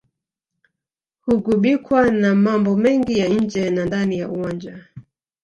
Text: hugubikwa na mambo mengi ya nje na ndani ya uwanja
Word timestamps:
hugubikwa 1.21 2.11
na 2.11 2.35
mambo 2.35 2.75
mengi 2.77 3.19
ya 3.19 3.27
nje 3.29 3.69
na 3.69 3.85
ndani 3.85 4.19
ya 4.19 4.29
uwanja 4.29 4.85